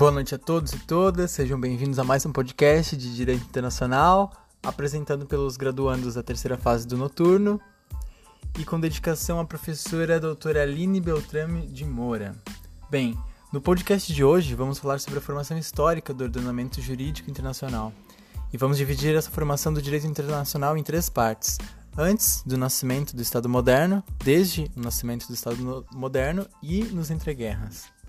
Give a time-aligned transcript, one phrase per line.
[0.00, 4.32] Boa noite a todos e todas, sejam bem-vindos a mais um podcast de Direito Internacional,
[4.62, 7.60] apresentado pelos graduandos da terceira fase do noturno
[8.58, 12.34] e com dedicação à professora doutora Aline Beltrame de Moura.
[12.90, 13.14] Bem,
[13.52, 17.92] no podcast de hoje vamos falar sobre a formação histórica do ordenamento jurídico internacional
[18.50, 21.58] e vamos dividir essa formação do direito internacional em três partes.
[21.94, 27.99] Antes do nascimento do Estado moderno, desde o nascimento do Estado moderno e nos entreguerras.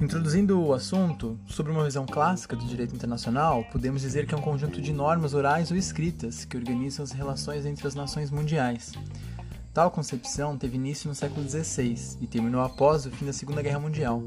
[0.00, 4.42] Introduzindo o assunto, sobre uma visão clássica do direito internacional, podemos dizer que é um
[4.42, 8.92] conjunto de normas orais ou escritas que organizam as relações entre as nações mundiais.
[9.74, 13.80] Tal concepção teve início no século XVI e terminou após o fim da Segunda Guerra
[13.80, 14.22] Mundial.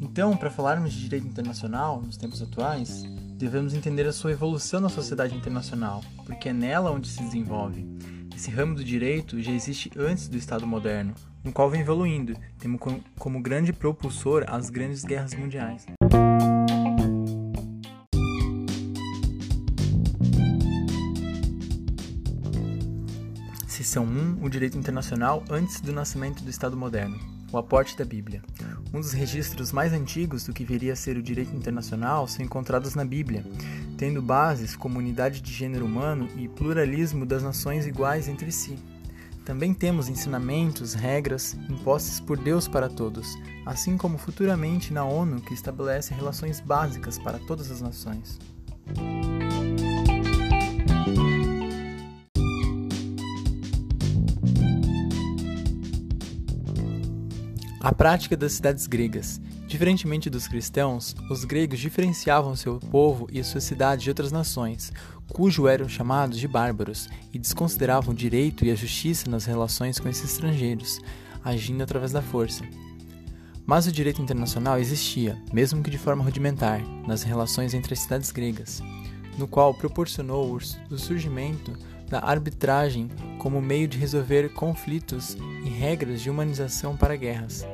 [0.00, 3.04] Então, para falarmos de direito internacional nos tempos atuais,
[3.36, 7.86] devemos entender a sua evolução na sociedade internacional, porque é nela onde se desenvolve.
[8.34, 12.78] Esse ramo do direito já existe antes do Estado moderno, no qual vem evoluindo, tendo
[13.18, 15.86] como grande propulsor as grandes guerras mundiais.
[23.66, 27.18] Seção 1 O direito internacional antes do nascimento do Estado moderno.
[27.50, 28.42] O aporte da Bíblia.
[28.92, 32.94] Um dos registros mais antigos do que viria a ser o direito internacional são encontrados
[32.94, 33.44] na Bíblia,
[33.96, 38.78] tendo bases como unidade de gênero humano e pluralismo das nações iguais entre si.
[39.50, 45.52] Também temos ensinamentos, regras impostas por Deus para todos, assim como futuramente na ONU, que
[45.52, 48.38] estabelece relações básicas para todas as nações.
[57.80, 59.40] A prática das cidades gregas.
[59.70, 64.92] Diferentemente dos cristãos, os gregos diferenciavam seu povo e sua cidade de outras nações,
[65.28, 70.08] cujo eram chamados de bárbaros, e desconsideravam o direito e a justiça nas relações com
[70.08, 70.98] esses estrangeiros,
[71.44, 72.64] agindo através da força.
[73.64, 78.32] Mas o direito internacional existia, mesmo que de forma rudimentar, nas relações entre as cidades
[78.32, 78.82] gregas,
[79.38, 80.58] no qual proporcionou
[80.90, 81.72] o surgimento
[82.08, 83.08] da arbitragem
[83.38, 87.64] como meio de resolver conflitos e regras de humanização para guerras.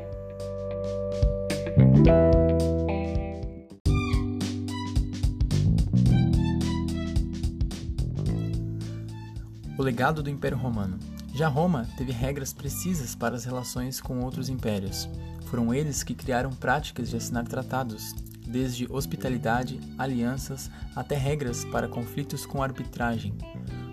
[9.78, 10.98] O legado do Império Romano.
[11.34, 15.08] Já Roma teve regras precisas para as relações com outros impérios.
[15.46, 18.14] Foram eles que criaram práticas de assinar tratados,
[18.46, 23.34] desde hospitalidade, alianças até regras para conflitos com arbitragem.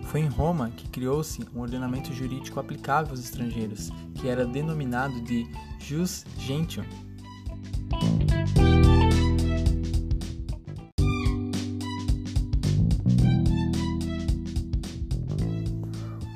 [0.04, 5.46] Foi em Roma que criou-se um ordenamento jurídico aplicável aos estrangeiros, que era denominado de
[5.78, 6.84] jus gentium.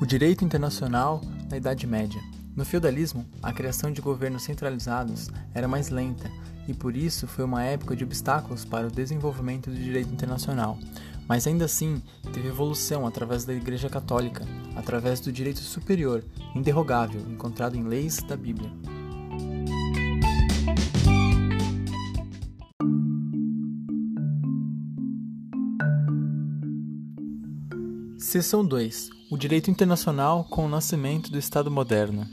[0.08, 1.20] Direito internacional
[1.50, 2.18] na Idade Média.
[2.56, 6.30] No feudalismo, a criação de governos centralizados era mais lenta
[6.66, 10.78] e por isso foi uma época de obstáculos para o desenvolvimento do direito internacional.
[11.28, 12.02] Mas ainda assim,
[12.32, 18.34] teve evolução através da Igreja Católica, através do direito superior, inderrogável, encontrado em leis da
[18.34, 18.72] Bíblia.
[28.18, 32.26] Seção 2 O direito internacional com o nascimento do Estado moderno.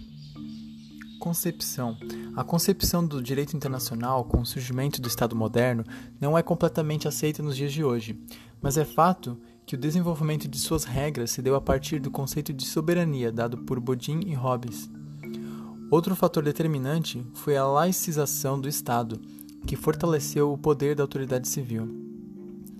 [1.20, 1.96] Concepção:
[2.36, 5.84] A concepção do direito internacional com o surgimento do Estado moderno
[6.20, 8.20] não é completamente aceita nos dias de hoje,
[8.60, 12.52] mas é fato que o desenvolvimento de suas regras se deu a partir do conceito
[12.52, 14.90] de soberania dado por Bodin e Hobbes.
[15.92, 19.22] Outro fator determinante foi a laicização do Estado,
[19.68, 21.88] que fortaleceu o poder da autoridade civil.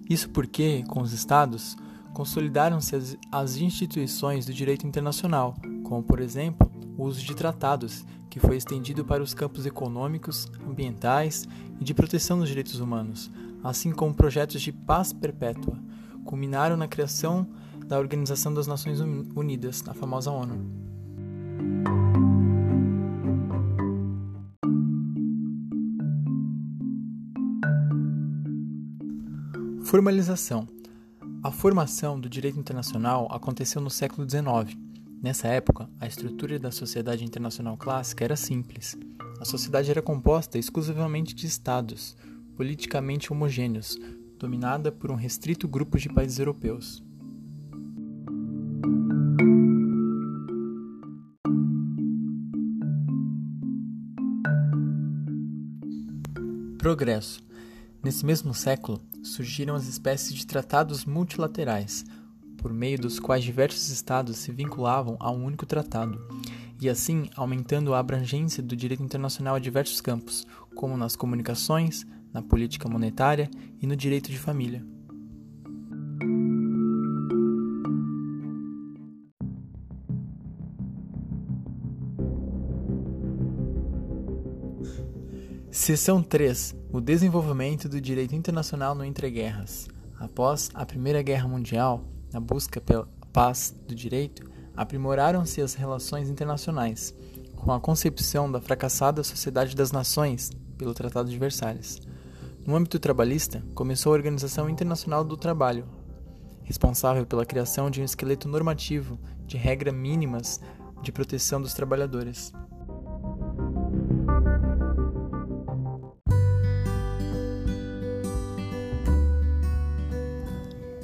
[0.10, 1.78] Isso porque, com os Estados,
[2.16, 5.54] consolidaram-se as, as instituições do direito internacional,
[5.84, 11.46] como, por exemplo, o uso de tratados, que foi estendido para os campos econômicos, ambientais
[11.80, 13.30] e de proteção dos direitos humanos,
[13.62, 15.78] assim como projetos de paz perpétua,
[16.24, 17.46] culminaram na criação
[17.86, 20.86] da Organização das Nações Unidas, a famosa ONU.
[29.84, 30.66] Formalização
[31.46, 34.76] a formação do direito internacional aconteceu no século XIX.
[35.22, 38.98] Nessa época, a estrutura da sociedade internacional clássica era simples.
[39.40, 42.18] A sociedade era composta exclusivamente de estados,
[42.56, 43.96] politicamente homogêneos,
[44.40, 47.04] dominada por um restrito grupo de países europeus.
[56.80, 57.46] Progresso.
[58.06, 62.06] Nesse mesmo século, surgiram as espécies de tratados multilaterais,
[62.56, 66.24] por meio dos quais diversos estados se vinculavam a um único tratado,
[66.80, 72.44] e assim aumentando a abrangência do direito internacional a diversos campos, como nas comunicações, na
[72.44, 73.50] política monetária
[73.82, 74.86] e no direito de família.
[85.76, 89.90] Seção 3 O desenvolvimento do direito internacional no entreguerras.
[90.18, 92.02] Após a Primeira Guerra Mundial,
[92.32, 97.14] na busca pela paz do direito, aprimoraram-se as relações internacionais,
[97.58, 102.00] com a concepção da fracassada Sociedade das Nações pelo Tratado de Versalhes.
[102.66, 105.86] No âmbito trabalhista, começou a Organização Internacional do Trabalho,
[106.64, 110.62] responsável pela criação de um esqueleto normativo de regras mínimas
[111.02, 112.54] de proteção dos trabalhadores.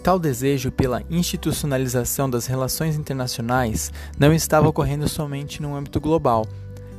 [0.03, 6.47] Tal desejo pela institucionalização das relações internacionais não estava ocorrendo somente no âmbito global.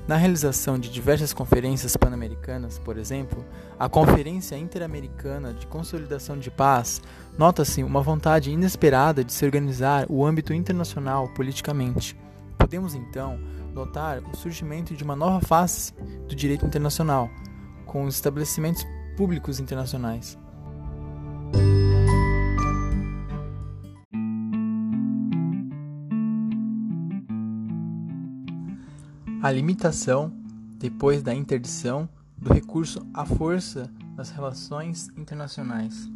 [0.06, 3.44] Na realização de diversas conferências pan-americanas, por exemplo,
[3.76, 7.02] a Conferência Interamericana de Consolidação de Paz,
[7.37, 12.16] nota-se uma vontade inesperada de se organizar o âmbito internacional politicamente.
[12.56, 13.37] Podemos então
[13.75, 15.93] notar o surgimento de uma nova face
[16.28, 17.28] do direito internacional,
[17.84, 20.38] com os estabelecimentos públicos internacionais.
[29.42, 30.32] A limitação,
[30.78, 32.08] depois da interdição,
[32.38, 36.08] do recurso à força nas relações internacionais.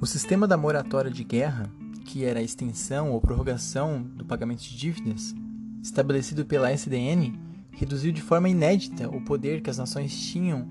[0.00, 1.70] O sistema da moratória de guerra,
[2.06, 5.34] que era a extensão ou prorrogação do pagamento de dívidas,
[5.82, 7.38] estabelecido pela SDN,
[7.70, 10.70] reduziu de forma inédita o poder que as nações tinham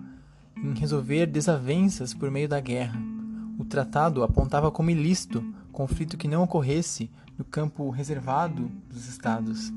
[0.55, 2.99] em resolver desavenças por meio da guerra.
[3.59, 9.71] O tratado apontava como ilícito conflito que não ocorresse no campo reservado dos estados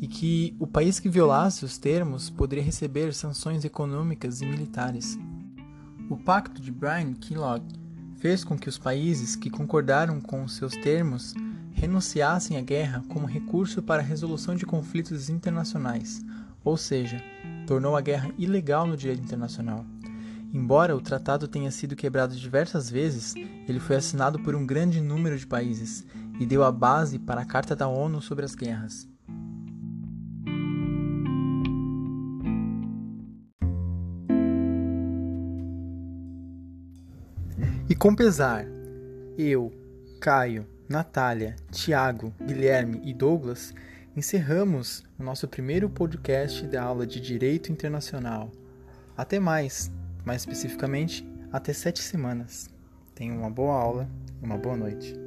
[0.00, 5.18] e que o país que violasse os termos poderia receber sanções econômicas e militares.
[6.08, 7.62] O Pacto de Brian Kellogg
[8.16, 11.34] fez com que os países que concordaram com seus termos
[11.72, 16.20] renunciassem à guerra como recurso para a resolução de conflitos internacionais,
[16.64, 17.22] ou seja,
[17.66, 19.84] tornou a guerra ilegal no direito internacional.
[20.52, 23.34] Embora o tratado tenha sido quebrado diversas vezes,
[23.68, 26.04] ele foi assinado por um grande número de países
[26.40, 29.08] e deu a base para a Carta da ONU sobre as Guerras.
[38.00, 38.64] Com pesar,
[39.36, 39.70] eu,
[40.22, 43.74] Caio, Natália, Tiago, Guilherme e Douglas
[44.16, 48.50] encerramos o nosso primeiro podcast da aula de Direito Internacional.
[49.14, 49.92] Até mais,
[50.24, 52.70] mais especificamente, até sete semanas.
[53.14, 54.08] Tenha uma boa aula
[54.42, 55.19] e uma boa noite.